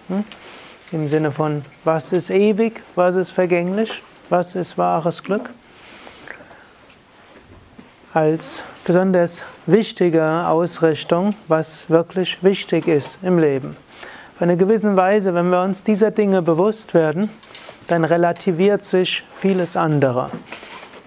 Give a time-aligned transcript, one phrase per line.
[0.92, 5.48] Im Sinne von, was ist ewig, was ist vergänglich, was ist wahres Glück.
[8.12, 13.74] Als besonders wichtige Ausrichtung, was wirklich wichtig ist im Leben.
[14.34, 17.30] Auf eine gewisse Weise, wenn wir uns dieser Dinge bewusst werden,
[17.86, 20.30] dann relativiert sich vieles andere.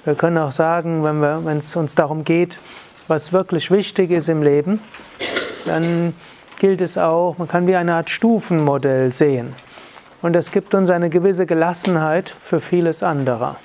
[0.04, 2.58] Wir können auch sagen, wenn, wenn es uns darum geht,
[3.08, 4.80] was wirklich wichtig ist im Leben,
[5.66, 6.16] dann
[6.58, 9.54] gilt es auch, man kann wie eine Art Stufenmodell sehen.
[10.22, 13.56] Und es gibt uns eine gewisse Gelassenheit für vieles andere.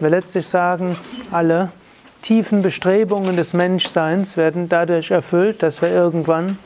[0.00, 0.96] Wir letztlich sagen,
[1.32, 1.70] alle
[2.22, 6.58] tiefen Bestrebungen des Menschseins werden dadurch erfüllt, dass wir irgendwann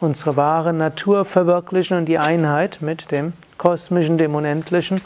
[0.00, 5.00] unsere wahre Natur verwirklichen und die Einheit mit dem Kosmischen, dem Unendlichen.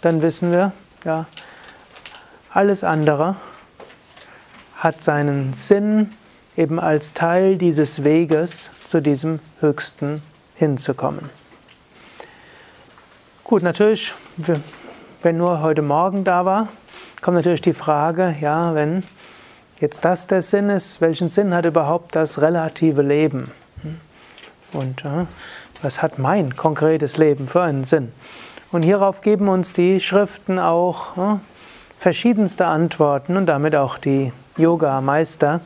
[0.00, 0.72] Dann wissen wir,
[1.04, 1.26] ja,
[2.50, 3.36] alles andere
[4.76, 6.10] hat seinen Sinn
[6.56, 10.22] eben als Teil dieses Weges zu diesem Höchsten
[10.54, 11.30] hinzukommen.
[13.48, 14.12] Gut, natürlich,
[15.22, 16.68] wenn nur heute Morgen da war,
[17.22, 19.04] kommt natürlich die Frage, ja, wenn
[19.80, 23.50] jetzt das der Sinn ist, welchen Sinn hat überhaupt das relative Leben?
[24.74, 25.24] Und äh,
[25.80, 28.12] was hat mein konkretes Leben für einen Sinn?
[28.70, 31.36] Und hierauf geben uns die Schriften auch äh,
[31.98, 35.62] verschiedenste Antworten und damit auch die Yoga-Meister.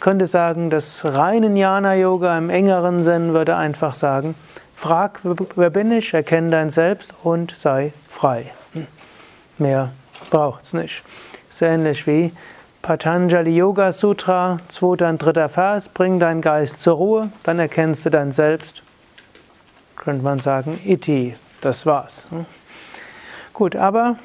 [0.00, 4.34] könnte sagen, das reine Jnana-Yoga im engeren Sinn würde einfach sagen,
[4.74, 8.52] Frag, wer bin ich, erkenne dein Selbst und sei frei.
[8.72, 8.86] Hm.
[9.58, 9.92] Mehr
[10.30, 11.04] braucht es nicht.
[11.48, 12.32] So ähnlich wie
[12.82, 18.10] Patanjali Yoga Sutra, zweiter und dritter Vers, bring deinen Geist zur Ruhe, dann erkennst du
[18.10, 18.82] dein Selbst.
[19.96, 22.26] Könnte man sagen, iti, das war's.
[22.30, 22.44] Hm.
[23.54, 24.16] Gut, aber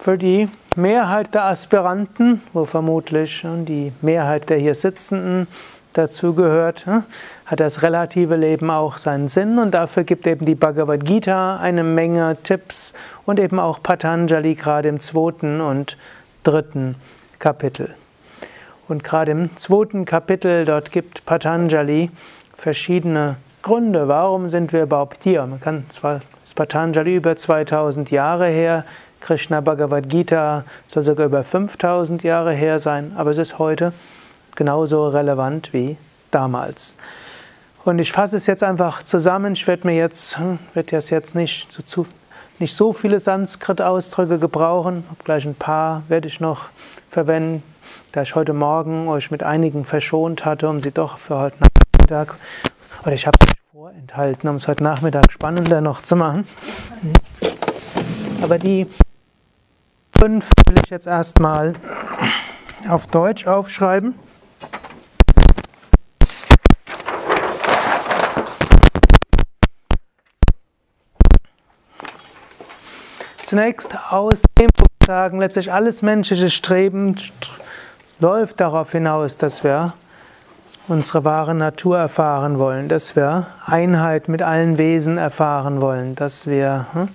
[0.00, 5.46] für die Mehrheit der Aspiranten, wo vermutlich die Mehrheit der hier Sitzenden
[5.92, 7.04] dazu gehört, hm,
[7.46, 11.84] hat das relative Leben auch seinen Sinn und dafür gibt eben die Bhagavad Gita eine
[11.84, 12.92] Menge Tipps
[13.26, 15.96] und eben auch Patanjali gerade im zweiten und
[16.42, 16.94] dritten
[17.38, 17.94] Kapitel.
[18.88, 22.10] Und gerade im zweiten Kapitel, dort gibt Patanjali
[22.56, 25.46] verschiedene Gründe, warum sind wir überhaupt hier.
[25.46, 28.84] Man kann zwar, ist Patanjali über 2000 Jahre her,
[29.20, 33.92] Krishna Bhagavad Gita soll sogar über 5000 Jahre her sein, aber es ist heute
[34.56, 35.96] genauso relevant wie
[36.30, 36.96] damals.
[37.84, 39.54] Und ich fasse es jetzt einfach zusammen.
[39.54, 42.06] Ich werde mir jetzt, hm, werde jetzt nicht so,
[42.58, 45.04] nicht so viele Sanskrit-Ausdrücke gebrauchen.
[45.24, 46.66] Gleich ein paar werde ich noch
[47.10, 47.62] verwenden,
[48.12, 52.36] da ich heute Morgen euch mit einigen verschont hatte, um sie doch für heute Nachmittag,
[53.02, 56.46] oder ich habe es vorenthalten, um es heute Nachmittag spannender noch zu machen.
[58.42, 58.86] Aber die
[60.16, 61.74] fünf will ich jetzt erstmal
[62.88, 64.14] auf Deutsch aufschreiben.
[73.52, 74.70] Zunächst aus dem
[75.06, 77.16] sagen, letztlich alles menschliche Streben
[78.18, 79.92] läuft darauf hinaus, dass wir
[80.88, 86.86] unsere wahre Natur erfahren wollen, dass wir Einheit mit allen Wesen erfahren wollen, dass wir
[86.94, 87.08] hm,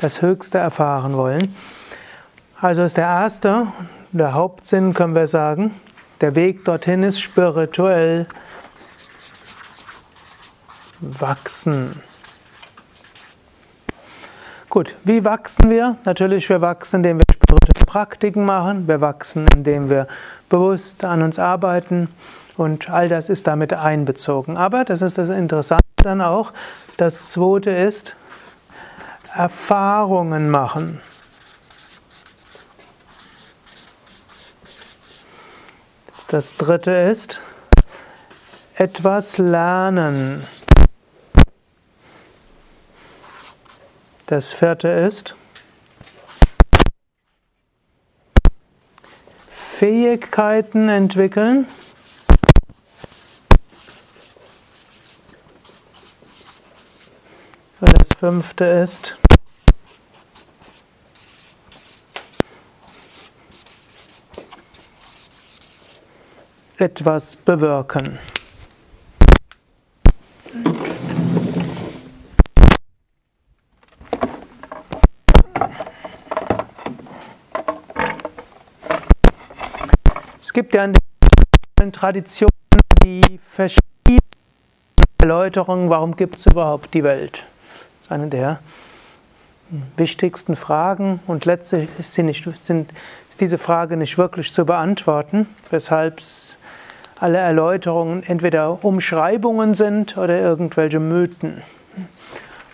[0.00, 1.56] das Höchste erfahren wollen.
[2.60, 3.66] Also ist der erste,
[4.12, 5.74] der Hauptsinn, können wir sagen,
[6.20, 8.28] der Weg dorthin ist spirituell
[11.00, 11.90] wachsen.
[14.80, 15.98] Gut, wie wachsen wir?
[16.06, 18.88] Natürlich, wir wachsen, indem wir spirituelle Praktiken machen.
[18.88, 20.06] Wir wachsen, indem wir
[20.48, 22.08] bewusst an uns arbeiten.
[22.56, 24.56] Und all das ist damit einbezogen.
[24.56, 26.54] Aber, das ist das Interessante dann auch,
[26.96, 28.16] das zweite ist,
[29.36, 30.98] Erfahrungen machen.
[36.28, 37.38] Das dritte ist,
[38.76, 40.42] etwas lernen.
[44.30, 45.34] Das vierte ist
[49.50, 51.66] Fähigkeiten entwickeln.
[57.80, 59.18] Und das fünfte ist
[66.78, 68.20] etwas bewirken.
[80.50, 80.94] Es gibt ja in
[81.78, 82.50] den Traditionen
[83.04, 84.18] die verschiedenen
[85.20, 87.44] Erläuterungen, warum gibt es überhaupt die Welt.
[88.00, 88.58] Das ist eine der
[89.96, 92.92] wichtigsten Fragen und letztlich ist, nicht, sind,
[93.28, 96.20] ist diese Frage nicht wirklich zu beantworten, weshalb
[97.20, 101.62] alle Erläuterungen entweder Umschreibungen sind oder irgendwelche Mythen.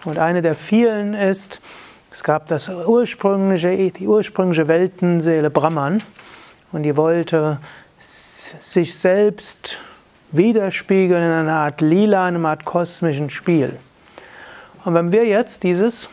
[0.06, 1.60] Und eine der vielen ist,
[2.10, 6.02] es gab das ursprüngliche, die ursprüngliche Weltenseele Brahman
[6.72, 7.58] und die wollte
[7.98, 9.78] sich selbst
[10.32, 13.78] widerspiegeln in einer Art Lila, einer Art kosmischen Spiel.
[14.84, 16.08] Und wenn wir jetzt dieses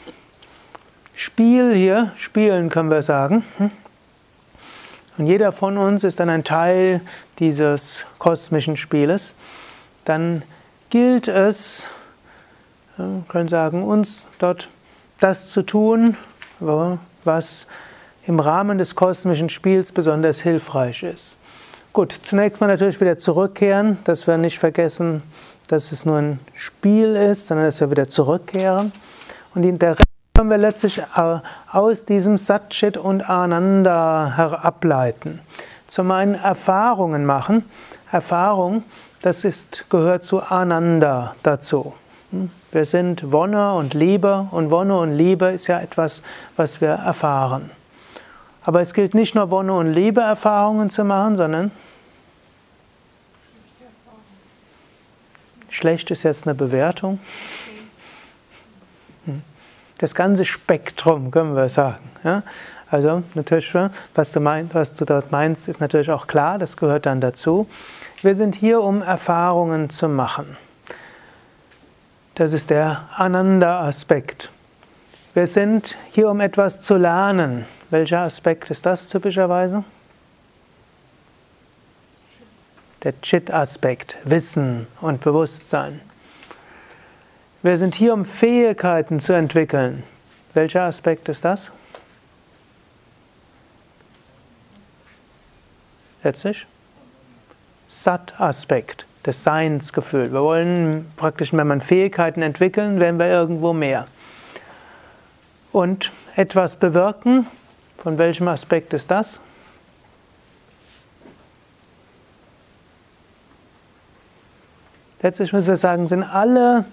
[1.16, 3.72] Spiel hier spielen, können wir sagen, hm,
[5.18, 7.02] und jeder von uns ist dann ein Teil
[7.38, 9.36] dieses kosmischen Spieles,
[10.06, 10.42] dann
[10.90, 11.88] gilt es,
[12.98, 14.70] wir können sagen, uns dort
[15.20, 16.18] das zu tun,
[16.60, 17.68] was
[18.26, 21.38] im Rahmen des kosmischen Spiels besonders hilfreich ist.
[21.92, 25.22] Gut, zunächst mal natürlich wieder zurückkehren, dass wir nicht vergessen,
[25.68, 28.92] dass es nur ein Spiel ist, sondern dass wir wieder zurückkehren.
[29.54, 30.04] Und der Rest
[30.34, 31.40] können wir letztlich äh,
[31.72, 35.40] aus diesem Satchit und Ananda herableiten.
[35.88, 37.66] Zum einen Erfahrungen machen.
[38.12, 38.84] Erfahrung,
[39.22, 41.94] das ist, gehört zu Ananda dazu.
[42.32, 42.50] Hm?
[42.72, 46.24] Wir sind Wonne und Liebe und Wonne und Liebe ist ja etwas,
[46.56, 47.70] was wir erfahren.
[48.64, 51.72] Aber es gilt nicht nur Wonne und Liebe Erfahrungen zu machen, sondern
[55.70, 57.20] schlecht ist jetzt eine Bewertung.
[59.26, 59.42] Hm.
[59.98, 62.10] Das ganze Spektrum, können wir sagen.
[62.24, 62.44] Ja?
[62.90, 63.74] Also natürlich,
[64.14, 67.68] was du, meinst, was du dort meinst, ist natürlich auch klar, das gehört dann dazu.
[68.22, 70.56] Wir sind hier, um Erfahrungen zu machen.
[72.36, 74.53] Das ist der Ananda-Aspekt.
[75.34, 77.66] Wir sind hier, um etwas zu lernen.
[77.90, 79.84] Welcher Aspekt ist das typischerweise?
[83.02, 86.02] Der Chit-Aspekt, Wissen und Bewusstsein.
[87.64, 90.04] Wir sind hier, um Fähigkeiten zu entwickeln.
[90.54, 91.72] Welcher Aspekt ist das?
[96.22, 96.68] Letztlich?
[97.88, 100.32] Sat-Aspekt das Seinsgefühl.
[100.32, 104.06] Wir wollen praktisch, wenn man Fähigkeiten entwickeln, werden wir irgendwo mehr.
[105.74, 107.48] Und etwas bewirken,
[107.98, 109.40] von welchem Aspekt ist das?
[115.24, 116.86] Letztlich muss ich sagen, sind alle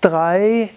[0.00, 0.70] drei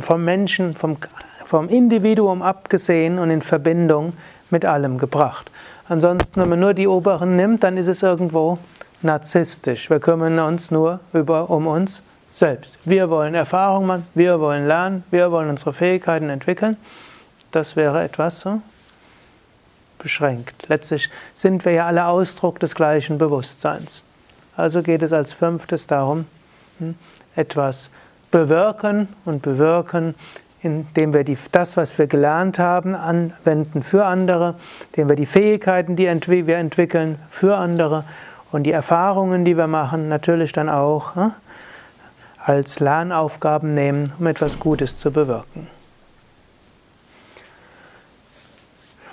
[0.00, 0.98] vom Menschen, vom,
[1.46, 4.12] vom Individuum abgesehen und in Verbindung
[4.50, 5.50] mit allem gebracht.
[5.88, 8.58] Ansonsten, wenn man nur die oberen nimmt, dann ist es irgendwo
[9.00, 9.88] narzisstisch.
[9.88, 12.02] Wir kümmern uns nur über, um uns
[12.38, 12.78] selbst.
[12.84, 16.76] Wir wollen Erfahrung machen, wir wollen lernen, wir wollen unsere Fähigkeiten entwickeln.
[17.50, 18.60] Das wäre etwas so
[19.98, 20.68] beschränkt.
[20.68, 24.04] Letztlich sind wir ja alle Ausdruck des gleichen Bewusstseins.
[24.56, 26.26] Also geht es als fünftes darum,
[26.78, 26.94] hm,
[27.34, 27.90] etwas
[28.30, 30.14] bewirken und bewirken,
[30.62, 34.54] indem wir die, das, was wir gelernt haben, anwenden für andere,
[34.90, 36.06] indem wir die Fähigkeiten, die
[36.46, 38.04] wir entwickeln, für andere
[38.50, 41.32] und die Erfahrungen, die wir machen, natürlich dann auch hm,
[42.48, 45.66] als Lernaufgaben nehmen, um etwas Gutes zu bewirken.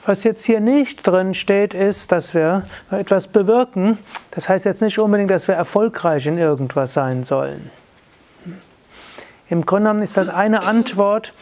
[0.05, 3.97] Was jetzt hier nicht drin steht, ist, dass wir etwas bewirken.
[4.31, 7.71] Das heißt jetzt nicht unbedingt, dass wir erfolgreich in irgendwas sein sollen.
[9.49, 11.33] Im Grunde genommen ist das eine Antwort,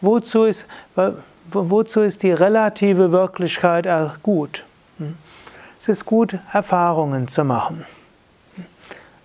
[0.00, 0.66] wozu ist,
[1.50, 3.88] wozu ist die relative Wirklichkeit
[4.22, 4.64] gut?
[5.80, 7.86] es ist gut, Erfahrungen zu machen.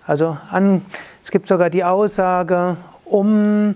[0.06, 0.86] Also an,
[1.26, 3.74] es gibt sogar die Aussage, um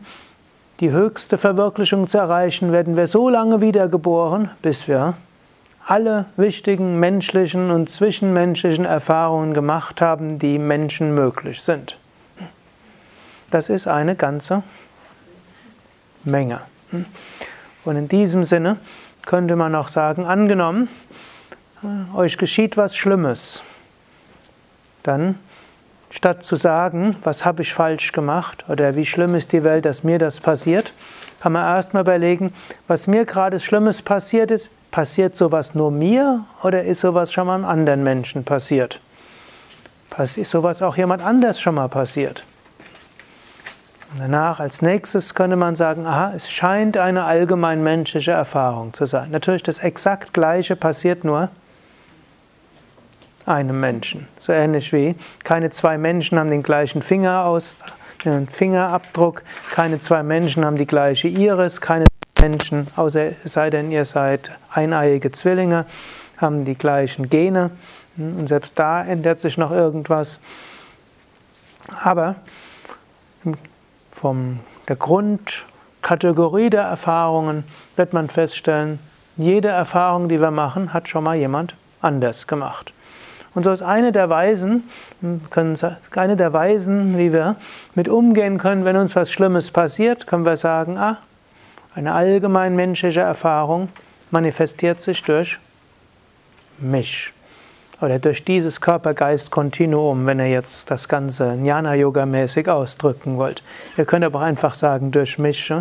[0.79, 5.15] die höchste Verwirklichung zu erreichen, werden wir so lange wiedergeboren, bis wir
[5.85, 11.99] alle wichtigen menschlichen und zwischenmenschlichen Erfahrungen gemacht haben, die Menschen möglich sind.
[13.51, 14.63] Das ist eine ganze
[16.23, 16.61] Menge.
[17.85, 18.77] Und in diesem Sinne
[19.27, 20.89] könnte man auch sagen, angenommen,
[22.15, 23.61] euch geschieht was Schlimmes,
[25.03, 25.37] dann
[26.11, 30.05] statt zu sagen, was habe ich falsch gemacht oder wie schlimm ist die Welt, dass
[30.05, 30.93] mir das passiert,
[31.41, 32.53] kann man erstmal überlegen,
[32.89, 37.55] was mir gerade Schlimmes passiert ist, passiert sowas nur mir oder ist sowas schon mal
[37.55, 39.01] einem anderen Menschen passiert?
[40.19, 42.45] Ist sowas auch jemand anders schon mal passiert?
[44.19, 49.31] Danach als nächstes könnte man sagen, aha, es scheint eine allgemein menschliche Erfahrung zu sein.
[49.31, 51.49] Natürlich das exakt gleiche passiert nur
[53.51, 54.29] einem Menschen.
[54.39, 55.15] So ähnlich wie
[55.45, 57.77] keine zwei Menschen haben den gleichen Finger aus,
[58.25, 59.43] den Fingerabdruck,
[59.73, 62.07] keine zwei Menschen haben die gleiche Iris, keine
[62.41, 65.87] Menschen, außer es sei denn, ihr seid eineiige Zwillinge,
[66.39, 67.71] haben die gleichen Gene.
[68.17, 70.41] Und selbst da ändert sich noch irgendwas.
[72.03, 72.37] Aber
[74.13, 77.65] von der Grundkategorie der Erfahrungen
[77.97, 78.99] wird man feststellen,
[79.37, 82.93] jede Erfahrung, die wir machen, hat schon mal jemand anders gemacht.
[83.55, 84.89] Und so ist eine der Weisen,
[85.51, 85.77] können,
[86.15, 87.57] eine der Weisen, wie wir
[87.95, 91.19] mit umgehen können, wenn uns was Schlimmes passiert, können wir sagen, ah,
[91.95, 93.89] eine allgemein menschliche Erfahrung
[94.31, 95.59] manifestiert sich durch
[96.79, 97.33] mich
[98.01, 103.63] oder durch dieses Körper-Geist-Kontinuum, wenn ihr jetzt das Ganze Jnana-Yoga-mäßig ausdrücken wollt.
[103.97, 105.73] Ihr könnt aber auch einfach sagen, durch mich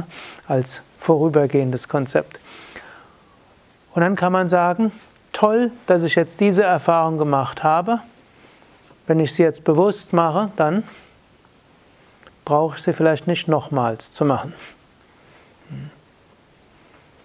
[0.48, 2.40] als vorübergehendes Konzept.
[3.94, 4.92] Und dann kann man sagen,
[5.34, 8.00] toll, dass ich jetzt diese Erfahrung gemacht habe.
[9.08, 10.84] Wenn ich sie jetzt bewusst mache, dann
[12.46, 14.54] brauche ich sie vielleicht nicht nochmals zu machen.
[15.70, 15.90] Hm.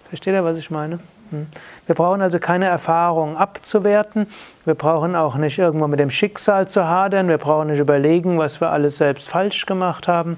[0.09, 0.99] Versteht ihr, was ich meine?
[1.31, 1.47] Hm.
[1.85, 4.27] Wir brauchen also keine Erfahrung abzuwerten.
[4.65, 7.27] Wir brauchen auch nicht irgendwo mit dem Schicksal zu hadern.
[7.27, 10.37] Wir brauchen nicht überlegen, was wir alles selbst falsch gemacht haben.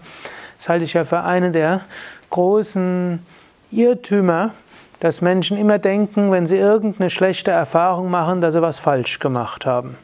[0.57, 1.81] Das halte ich ja für eine der
[2.29, 3.25] großen
[3.71, 4.51] Irrtümer,
[4.99, 9.65] dass Menschen immer denken, wenn sie irgendeine schlechte Erfahrung machen, dass sie was falsch gemacht
[9.65, 9.95] haben.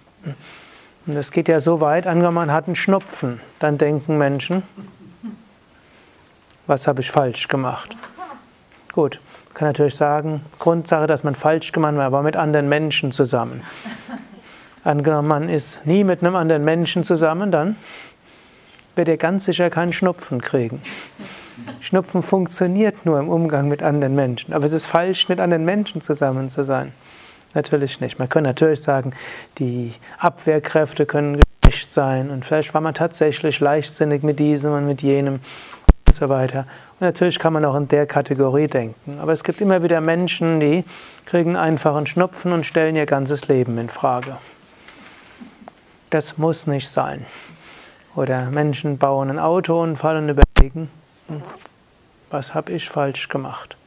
[1.05, 4.63] Und das geht ja so weit, angenommen man hat einen Schnupfen, dann denken Menschen,
[6.67, 7.95] was habe ich falsch gemacht?
[8.93, 13.11] Gut, man kann natürlich sagen, Grundsache, dass man falsch gemacht hat, war mit anderen Menschen
[13.11, 13.63] zusammen.
[14.83, 17.75] Angenommen, man ist nie mit einem anderen Menschen zusammen, dann
[18.95, 20.81] wird er ganz sicher keinen Schnupfen kriegen.
[21.81, 24.53] Schnupfen funktioniert nur im Umgang mit anderen Menschen.
[24.53, 26.93] Aber es ist falsch, mit anderen Menschen zusammen zu sein.
[27.53, 28.17] Natürlich nicht.
[28.19, 29.13] Man kann natürlich sagen,
[29.59, 35.01] die Abwehrkräfte können geschwächt sein und vielleicht war man tatsächlich leichtsinnig mit diesem und mit
[35.01, 35.35] jenem
[36.07, 36.65] und so weiter.
[36.99, 39.19] Und natürlich kann man auch in der Kategorie denken.
[39.19, 40.83] Aber es gibt immer wieder Menschen, die
[41.25, 44.37] kriegen einfach einen Schnupfen und stellen ihr ganzes Leben in Frage.
[46.09, 47.25] Das muss nicht sein.
[48.15, 50.89] Oder Menschen bauen einen Autounfall und überlegen,
[52.29, 53.77] was habe ich falsch gemacht?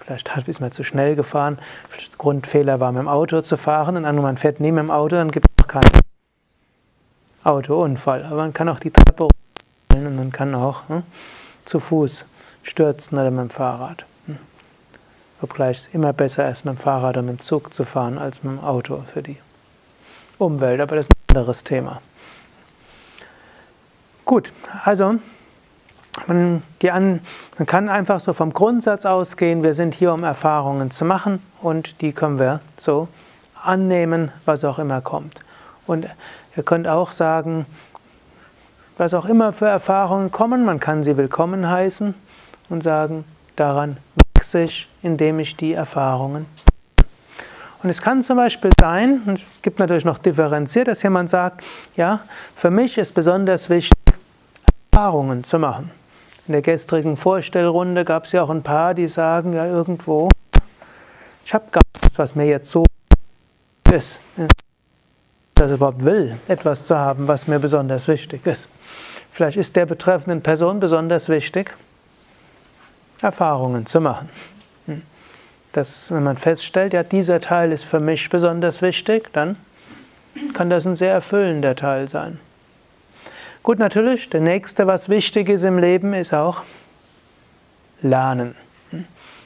[0.00, 1.58] Vielleicht ist man zu schnell gefahren,
[1.88, 4.90] vielleicht der Grundfehler war mit dem Auto zu fahren und man fährt nie mit dem
[4.90, 6.00] Auto, dann gibt es auch keinen
[7.42, 8.24] Autounfall.
[8.24, 11.02] Aber man kann auch die Treppe runterfallen und man kann auch hm,
[11.64, 12.26] zu Fuß
[12.62, 14.04] stürzen oder mit dem Fahrrad.
[14.26, 14.38] Hm.
[15.40, 18.42] Obgleich es immer besser ist, mit dem Fahrrad oder mit dem Zug zu fahren, als
[18.42, 19.38] mit dem Auto für die
[20.36, 20.82] Umwelt.
[20.82, 22.02] Aber das ist ein anderes Thema.
[24.26, 24.52] Gut,
[24.84, 25.16] also
[26.26, 27.20] man, an,
[27.58, 32.00] man, kann einfach so vom Grundsatz ausgehen, wir sind hier, um Erfahrungen zu machen und
[32.00, 33.08] die können wir so
[33.62, 35.40] annehmen, was auch immer kommt.
[35.86, 36.06] Und
[36.56, 37.66] ihr könnt auch sagen,
[38.96, 42.14] was auch immer für Erfahrungen kommen, man kann sie willkommen heißen
[42.68, 43.24] und sagen,
[43.56, 43.96] daran
[44.36, 46.46] wachse ich, indem ich die Erfahrungen.
[47.82, 51.62] Und es kann zum Beispiel sein, und es gibt natürlich noch differenziert, dass jemand sagt,
[51.96, 52.20] ja,
[52.54, 53.92] für mich ist besonders wichtig,
[54.90, 55.90] Erfahrungen zu machen.
[56.46, 60.30] In der gestrigen Vorstellrunde gab es ja auch ein paar, die sagen, ja irgendwo,
[61.44, 62.84] ich habe gar nichts, was mir jetzt so
[63.90, 64.20] ist.
[65.54, 68.68] Dass ich überhaupt will, etwas zu haben, was mir besonders wichtig ist.
[69.30, 71.74] Vielleicht ist der betreffenden Person besonders wichtig,
[73.22, 74.28] Erfahrungen zu machen.
[75.72, 79.56] Das, wenn man feststellt, ja, dieser Teil ist für mich besonders wichtig, dann
[80.52, 82.38] kann das ein sehr erfüllender Teil sein.
[83.64, 86.60] Gut, natürlich, der nächste, was wichtig ist im Leben, ist auch
[88.02, 88.54] Lernen.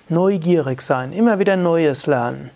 [0.08, 2.50] Neugierig sein, immer wieder Neues lernen.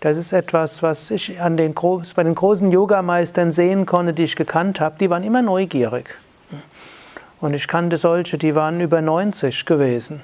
[0.00, 4.36] Das ist etwas, was ich an den, bei den großen Yogameistern sehen konnte, die ich
[4.36, 4.96] gekannt habe.
[5.00, 6.14] Die waren immer neugierig.
[7.40, 10.20] Und ich kannte solche, die waren über 90 gewesen.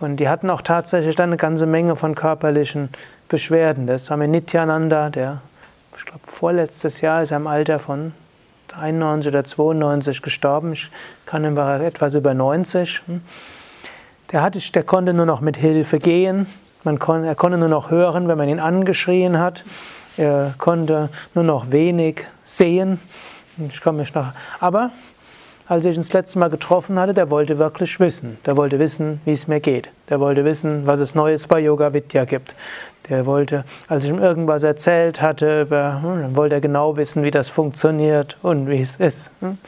[0.00, 2.88] Und die hatten auch tatsächlich dann eine ganze Menge von körperlichen
[3.28, 3.86] Beschwerden.
[3.86, 5.42] Das war mir Nityananda, der,
[5.98, 8.14] ich glaube, vorletztes Jahr ist er im Alter von
[8.76, 10.72] 91 oder 92 gestorben.
[10.72, 10.90] Ich
[11.26, 13.02] kann ihn war etwas über 90.
[14.32, 16.46] Der, hatte, der konnte nur noch mit Hilfe gehen.
[16.84, 19.64] Man kon, er konnte nur noch hören, wenn man ihn angeschrien hat.
[20.16, 23.00] Er konnte nur noch wenig sehen.
[23.68, 24.26] Ich komme mich noch,
[24.60, 24.90] aber
[25.68, 28.38] als ich ihn das letzte Mal getroffen hatte, der wollte wirklich wissen.
[28.46, 29.90] Der wollte wissen, wie es mir geht.
[30.08, 32.54] Der wollte wissen, was es Neues bei Yoga Vidya gibt.
[33.10, 37.22] Der wollte, als ich ihm irgendwas erzählt hatte, über, hm, dann wollte er genau wissen,
[37.22, 39.30] wie das funktioniert und wie es ist.
[39.40, 39.58] Hm?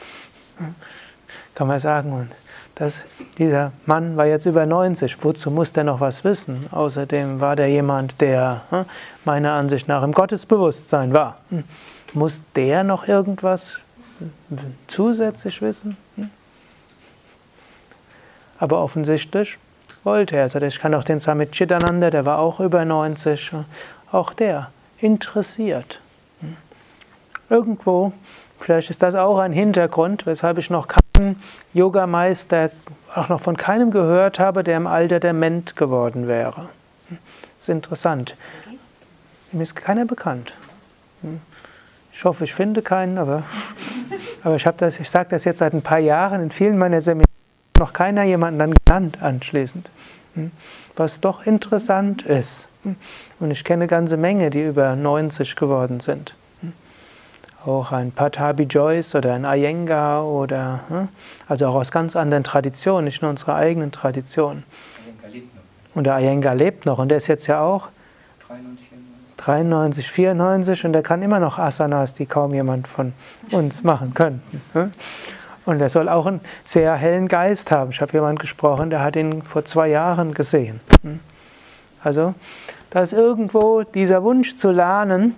[1.53, 2.13] Kann man sagen.
[2.13, 2.29] Und
[2.75, 3.01] das,
[3.37, 5.23] dieser Mann war jetzt über 90.
[5.23, 6.65] Wozu muss der noch was wissen?
[6.71, 8.85] Außerdem war der jemand, der hm,
[9.23, 11.37] meiner Ansicht nach im Gottesbewusstsein war.
[12.13, 13.79] Muss der noch irgendwas
[14.87, 15.97] zusätzlich wissen?
[18.59, 19.57] Aber offensichtlich
[20.03, 20.43] wollte er.
[20.43, 23.51] Also ich kann auch den Samit Chidananda, der war auch über 90,
[24.11, 25.99] auch der interessiert.
[27.51, 28.13] irgendwo,
[28.59, 31.39] vielleicht ist das auch ein Hintergrund, weshalb ich noch keinen
[31.73, 32.71] Yogameister,
[33.13, 36.69] auch noch von keinem gehört habe, der im Alter dement geworden wäre.
[37.09, 38.35] Das ist interessant.
[39.51, 40.53] Mir ist keiner bekannt.
[42.13, 43.43] Ich hoffe, ich finde keinen, aber,
[44.43, 47.25] aber ich, das, ich sage das jetzt seit ein paar Jahren in vielen meiner Seminare,
[47.77, 49.89] noch keiner jemanden dann genannt anschließend.
[50.95, 52.67] Was doch interessant ist.
[53.39, 56.35] Und ich kenne eine ganze Menge, die über 90 geworden sind.
[57.65, 61.09] Auch ein Patabi Joyce oder ein Iyengar oder
[61.47, 64.63] also auch aus ganz anderen Traditionen, nicht nur unserer eigenen Tradition.
[65.93, 67.89] Und der Iyengar lebt noch und der ist jetzt ja auch
[68.47, 68.90] 93,
[69.41, 73.13] 94 und der kann immer noch Asanas, die kaum jemand von
[73.51, 74.41] uns machen könnte.
[75.65, 77.91] Und er soll auch einen sehr hellen Geist haben.
[77.91, 80.79] Ich habe jemanden gesprochen, der hat ihn vor zwei Jahren gesehen.
[82.03, 82.33] Also,
[82.89, 85.35] da ist irgendwo dieser Wunsch zu lernen,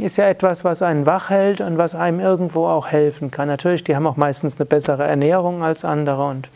[0.00, 3.48] ist ja etwas, was einen wach hält und was einem irgendwo auch helfen kann.
[3.48, 6.48] Natürlich, die haben auch meistens eine bessere Ernährung als andere und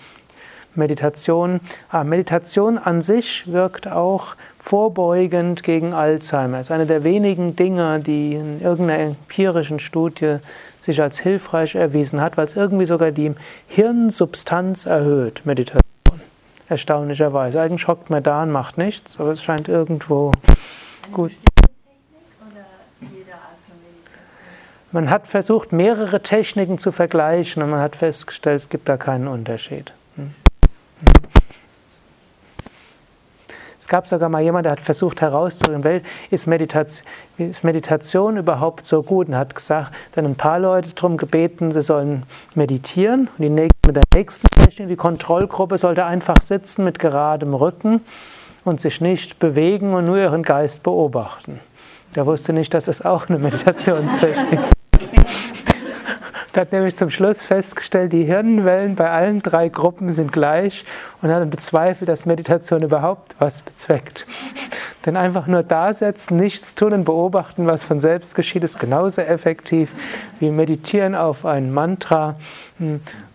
[0.74, 1.60] Meditation.
[1.90, 6.60] Ah, Meditation an sich wirkt auch vorbeugend gegen Alzheimer.
[6.60, 10.36] Es ist eine der wenigen Dinge, die in irgendeiner empirischen Studie
[10.78, 13.34] sich als hilfreich erwiesen hat, weil es irgendwie sogar die
[13.68, 15.80] Hirnsubstanz erhöht, Meditation.
[16.68, 17.60] Erstaunlicherweise.
[17.60, 20.32] Eigentlich hockt man da und macht nichts, aber es scheint irgendwo
[21.12, 21.32] gut.
[24.92, 29.28] Man hat versucht, mehrere Techniken zu vergleichen und man hat festgestellt, es gibt da keinen
[29.28, 29.92] Unterschied.
[30.16, 30.34] Hm?
[33.80, 37.06] Es gab sogar mal jemand, der hat versucht herauszufinden, ist Meditation,
[37.38, 39.28] ist Meditation überhaupt so gut?
[39.28, 43.28] Und hat gesagt, dann ein paar Leute darum gebeten, sie sollen meditieren.
[43.38, 48.02] Und die nächste, mit der nächsten Technik, die Kontrollgruppe sollte einfach sitzen mit geradem Rücken
[48.66, 51.58] und sich nicht bewegen und nur ihren Geist beobachten.
[52.14, 54.79] Der wusste nicht, dass es auch eine Meditationstechnik ist.
[56.54, 60.84] Der hat nämlich zum Schluss festgestellt, die Hirnwellen bei allen drei Gruppen sind gleich
[61.22, 64.26] und hat dann bezweifelt, dass Meditation überhaupt was bezweckt.
[65.06, 69.22] Denn einfach nur da setzen, nichts tun und beobachten, was von selbst geschieht, ist genauso
[69.22, 69.90] effektiv
[70.40, 72.36] wie meditieren auf ein Mantra.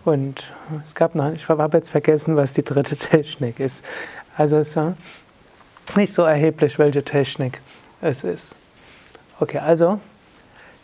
[0.03, 0.43] Und
[0.83, 3.83] es gab noch, ich habe jetzt vergessen, was die dritte Technik ist.
[4.37, 7.61] Also es ist nicht so erheblich, welche Technik
[8.01, 8.55] es ist.
[9.39, 9.99] Okay, also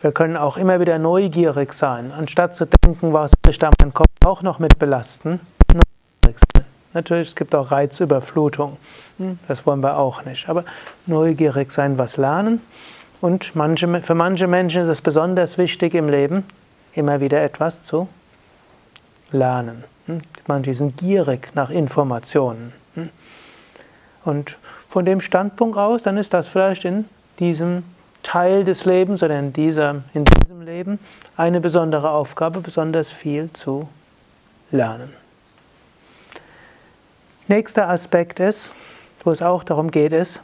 [0.01, 2.11] wir können auch immer wieder neugierig sein.
[2.17, 5.39] Anstatt zu denken, was ich da meinen Kopf auch noch mit belasten?
[6.93, 8.77] Natürlich, es gibt auch Reizüberflutung.
[9.17, 10.49] Hm, das wollen wir auch nicht.
[10.49, 10.65] Aber
[11.05, 12.61] neugierig sein, was lernen.
[13.21, 16.43] Und manche, für manche Menschen ist es besonders wichtig im Leben,
[16.93, 18.09] immer wieder etwas zu
[19.31, 19.85] lernen.
[20.07, 22.73] Hm, manche sind gierig nach Informationen.
[22.95, 23.09] Hm.
[24.25, 24.57] Und
[24.89, 27.05] von dem Standpunkt aus, dann ist das vielleicht in
[27.39, 27.83] diesem
[28.23, 30.99] Teil des Lebens oder in, dieser, in diesem Leben
[31.37, 33.89] eine besondere Aufgabe, besonders viel zu
[34.71, 35.13] lernen.
[37.47, 38.71] Nächster Aspekt ist,
[39.23, 40.41] wo es auch darum geht, ist,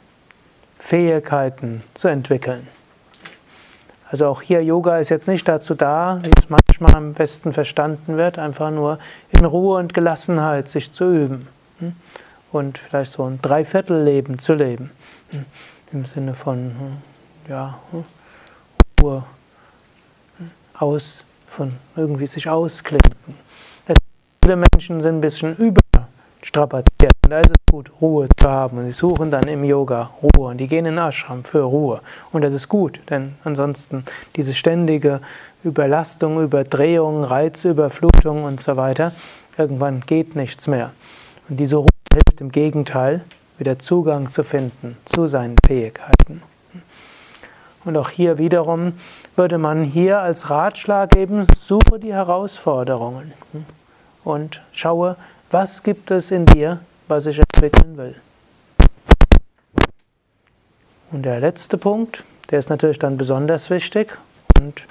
[0.78, 2.66] Fähigkeiten zu entwickeln.
[4.10, 8.16] Also auch hier Yoga ist jetzt nicht dazu da, wie es manchmal am besten verstanden
[8.16, 8.98] wird, einfach nur
[9.30, 11.94] in Ruhe und Gelassenheit sich zu üben hm?
[12.52, 14.90] und vielleicht so ein Dreiviertelleben zu leben.
[15.30, 15.44] Hm?
[15.92, 16.96] Im Sinne von hm,
[17.48, 17.78] ja,
[19.00, 19.24] Ruhe
[20.74, 23.34] aus, von irgendwie sich ausklinken.
[24.42, 27.12] Viele Menschen sind ein bisschen überstrapaziert.
[27.28, 28.78] Da ist es gut, Ruhe zu haben.
[28.78, 30.48] Und sie suchen dann im Yoga Ruhe.
[30.48, 32.00] Und die gehen in Ashram für Ruhe.
[32.32, 34.04] Und das ist gut, denn ansonsten
[34.36, 35.20] diese ständige
[35.64, 39.12] Überlastung, Überdrehung, Reizüberflutung und so weiter,
[39.58, 40.92] irgendwann geht nichts mehr.
[41.48, 43.24] Und diese Ruhe hilft im Gegenteil,
[43.58, 46.42] wieder Zugang zu finden zu seinen Fähigkeiten.
[47.88, 48.92] Und auch hier wiederum
[49.34, 53.32] würde man hier als Ratschlag geben, suche die Herausforderungen
[54.24, 55.16] und schaue,
[55.50, 58.14] was gibt es in dir, was ich entwickeln will.
[61.12, 64.18] Und der letzte Punkt, der ist natürlich dann besonders wichtig
[64.60, 64.82] und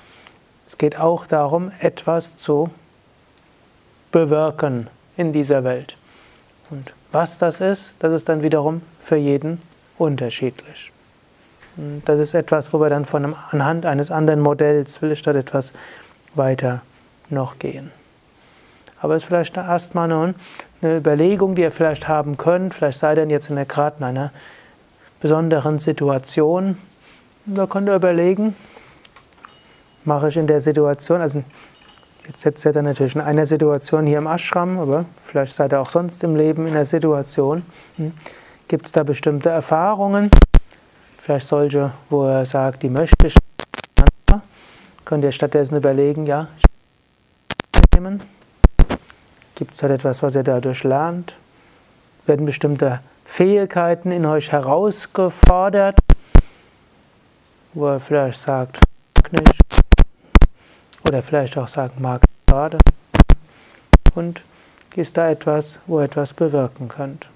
[0.66, 2.72] es geht auch darum, etwas zu
[4.12, 5.96] bewirken in dieser Welt.
[6.72, 9.62] Und was das ist, das ist dann wiederum für jeden
[10.00, 10.92] unterschiedlich.
[12.06, 15.38] Das ist etwas, wo wir dann von einem, anhand eines anderen Modells will ich dort
[15.38, 15.74] etwas
[16.34, 16.82] weiter
[17.30, 17.92] noch gehen.
[19.00, 20.34] Aber es ist vielleicht erstmal eine,
[20.82, 22.74] eine Überlegung, die ihr vielleicht haben könnt.
[22.74, 24.32] Vielleicht seid ihr jetzt in der, gerade in einer
[25.20, 26.78] besonderen Situation.
[27.46, 28.56] Da könnt ihr überlegen,
[30.04, 31.44] mache ich in der Situation, also
[32.26, 35.90] jetzt seid ihr natürlich in einer Situation hier im Ashram, aber vielleicht seid ihr auch
[35.90, 37.64] sonst im Leben in einer Situation.
[37.98, 38.14] Hm,
[38.68, 40.32] Gibt es da bestimmte Erfahrungen?
[41.28, 43.36] Vielleicht solche, wo er sagt, die möchte ich.
[45.04, 46.48] Könnt ihr stattdessen überlegen, ja,
[49.56, 51.36] gibt es halt etwas, was ihr dadurch lernt?
[52.28, 56.00] Werden bestimmte Fähigkeiten in euch herausgefordert,
[57.74, 58.80] wo er vielleicht sagt,
[59.30, 59.52] nicht,
[61.06, 62.78] oder vielleicht auch sagt, mag gerade.
[64.16, 64.44] Und
[64.96, 67.28] ist da etwas, wo ihr etwas bewirken könnt?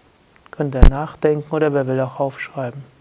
[0.49, 3.00] Könnt ihr nachdenken oder wer will auch aufschreiben?